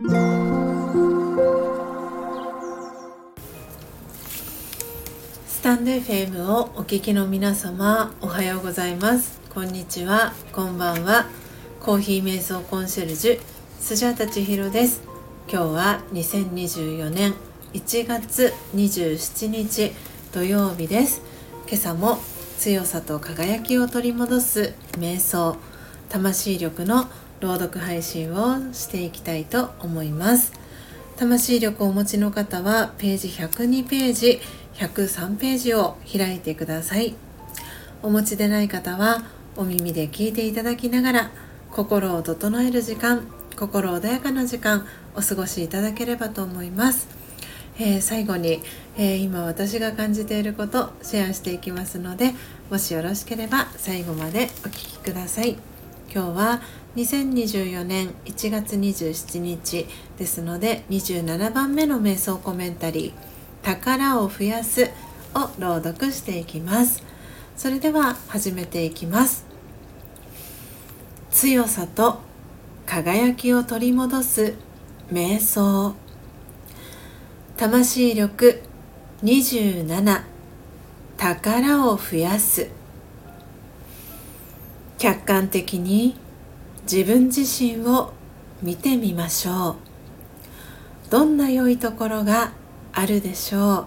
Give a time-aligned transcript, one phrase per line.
[0.00, 0.04] ス
[5.60, 9.40] タンド FM をお聞きの皆様おはようございます。
[9.52, 10.34] こんにちは。
[10.52, 11.26] こんばんは。
[11.80, 13.40] コーヒー瞑想コンシェルジュ
[13.80, 15.02] スジャタチヒロです。
[15.50, 17.34] 今日は2024年
[17.72, 19.90] 1月27日
[20.32, 21.22] 土曜日です。
[21.66, 22.18] 今朝も
[22.60, 25.56] 強さと輝きを取り戻す瞑想
[26.08, 27.08] 魂力の
[27.40, 30.52] 朗読配信をしていきたいと思います。
[31.16, 34.40] 魂力をお持ちの方はページ102ページ
[34.74, 37.14] 103ページを開いてください。
[38.02, 39.24] お持ちでない方は
[39.56, 41.30] お耳で聞いていただきながら
[41.72, 44.86] 心を整える時間心穏やかな時間
[45.16, 47.08] お過ごしいただければと思います、
[47.76, 48.62] えー、最後に、
[48.96, 52.34] えー、今私が感じていることシェアしていきますので
[52.70, 55.56] もしよろしければ最後までお聴きください。
[56.12, 56.62] 今日は
[56.98, 59.86] 2024年1月27日
[60.18, 63.12] ですので27番目の瞑想コメンタリー
[63.62, 64.90] 「宝を増やす」
[65.32, 67.04] を朗読していきます。
[67.56, 69.44] それでは始めていきます。
[71.30, 72.18] 強さと
[72.84, 74.54] 輝きを取り戻す
[75.12, 75.94] 瞑想。
[77.56, 78.60] 魂力
[79.22, 80.22] 27
[81.16, 82.68] 宝を増やす。
[84.98, 86.16] 客観的に
[86.90, 88.14] 自分自身を
[88.62, 91.10] 見てみましょう。
[91.10, 92.52] どんな良いところが
[92.94, 93.86] あるでしょう？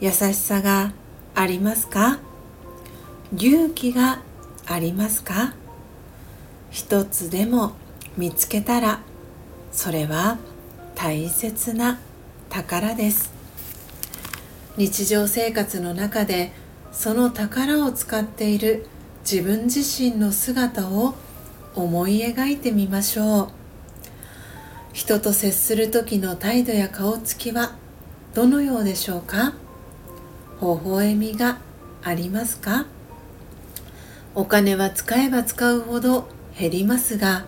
[0.00, 0.94] 優しさが
[1.34, 2.18] ありますか？
[3.36, 4.20] 勇気が
[4.64, 5.52] ありますか？
[6.70, 7.72] 一つでも
[8.16, 9.00] 見つけたら
[9.70, 10.38] それは
[10.94, 11.98] 大切な
[12.48, 13.34] 宝です。
[14.78, 16.52] 日常生活の中で
[16.90, 18.86] その宝を使っている
[19.30, 21.14] 自分自身の姿を
[21.76, 23.48] 思い描いてみましょう。
[24.94, 27.76] 人と接する時の態度や顔つきは
[28.34, 29.52] どのようでしょうか？
[30.60, 31.58] 微笑みが
[32.02, 32.86] ありますか？
[34.34, 36.28] お金は使えば使うほど
[36.58, 37.44] 減りますが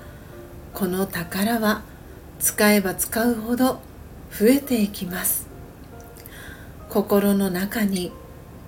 [0.75, 1.83] この宝は
[2.39, 3.81] 使えば使うほど
[4.31, 5.49] 増えていきます。
[6.91, 8.13] 心の中に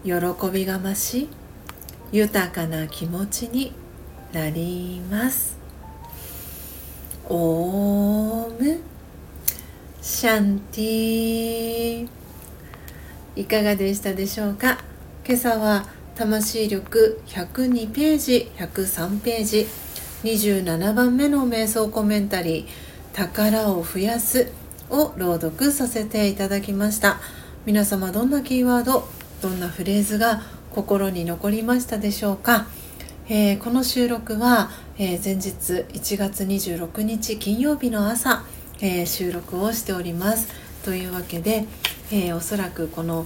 [0.04, 0.12] 喜
[0.50, 1.28] びが増し
[2.12, 3.72] 豊かな気持ちに
[4.32, 5.56] なります。
[7.28, 8.80] オーム。
[10.02, 12.08] シャンティ
[13.36, 14.78] いかがでしたでしょうか？
[15.26, 19.66] 今朝は魂力102ページ103ページ
[20.24, 22.66] 27番目の瞑想コメンタリー
[23.14, 24.48] 「宝を増やす」
[24.90, 27.20] を朗読させていただきました。
[27.66, 29.06] 皆様どんなキーワード
[29.42, 30.42] どんなフレーズが
[30.74, 32.66] 心に残りましたでしょうか？
[33.32, 38.42] えー、この収録は、えー、前日1月26日金曜日の朝、
[38.80, 40.48] えー、収録をしております。
[40.82, 41.64] というわけで、
[42.10, 43.24] えおそらくこの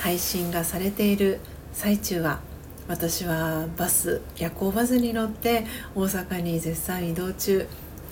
[0.00, 1.40] 配信がされている
[1.74, 2.40] 最中は
[2.88, 7.68] 私はバス夜行バスに乗って大阪に絶賛移動中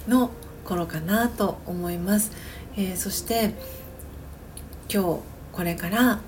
[0.07, 0.33] の
[0.67, 2.33] 頃かなと思います、
[2.77, 3.55] えそして
[4.93, 5.21] 今日
[5.55, 6.21] これから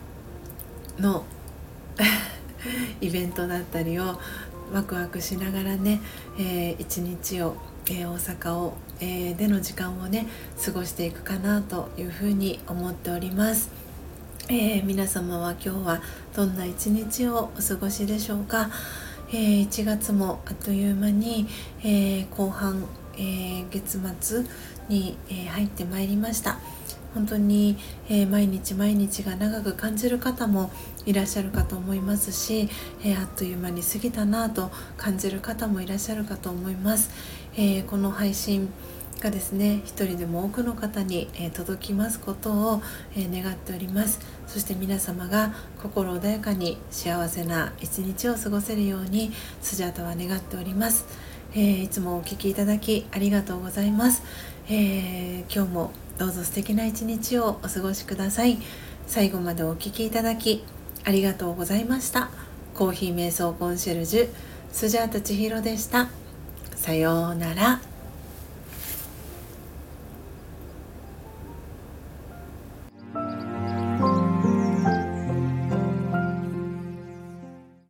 [0.98, 1.26] の
[3.02, 4.18] イベントだったりを
[4.74, 6.00] ワクワクしながらね、
[6.36, 7.54] えー、一日を、
[7.86, 10.26] えー、大阪を、えー、での時間をね
[10.62, 13.70] 過ごしていくかなというふうに思っております。
[14.48, 16.02] えー、皆様は今日は
[16.34, 18.68] どんな一日をお過ごしでしょうか、
[19.28, 21.46] えー、1月もあっという間に、
[21.82, 22.84] えー、後半、
[23.16, 24.44] え月末
[24.88, 26.58] に、え入ってまいりました
[27.14, 30.70] 本当に、え毎日毎日が長く感じる方も
[31.06, 32.68] いらっしゃるかと思いますし、
[33.04, 37.10] えあっという間に過ぎたなと感じる方もいらっしゃるかと思います、
[37.56, 38.68] えこの配信
[39.20, 42.82] がですね一人でも多くの方に、え届きますことを、
[43.16, 44.18] え願っております。
[44.46, 49.32] そして皆様が心穏やかに幸せな一日を過ごせるように
[49.62, 51.06] スジャータは願っております、
[51.54, 54.22] えー、いつもお聴きいただきありがとうございます、
[54.68, 58.58] えー、今日もどうぞ素敵な一日をお過ごしください。
[59.06, 60.64] 最後までお聴きいただき
[61.04, 62.30] ありがとうございました。
[62.74, 64.28] コーヒー瞑想コンシェルジュ
[64.72, 66.08] スジャータ千尋でした。
[66.76, 67.93] さようなら。